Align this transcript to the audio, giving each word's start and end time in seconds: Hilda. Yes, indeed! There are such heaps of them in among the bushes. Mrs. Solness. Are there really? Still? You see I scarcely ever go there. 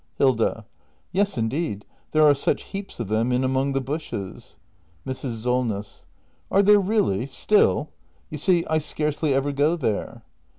Hilda. 0.17 0.65
Yes, 1.11 1.37
indeed! 1.37 1.85
There 2.11 2.23
are 2.25 2.33
such 2.33 2.63
heaps 2.63 2.99
of 2.99 3.07
them 3.07 3.31
in 3.31 3.43
among 3.43 3.73
the 3.73 3.79
bushes. 3.81 4.57
Mrs. 5.05 5.43
Solness. 5.43 6.07
Are 6.49 6.63
there 6.63 6.79
really? 6.79 7.27
Still? 7.27 7.91
You 8.31 8.39
see 8.39 8.65
I 8.67 8.79
scarcely 8.79 9.31
ever 9.35 9.51
go 9.51 9.75
there. 9.75 10.23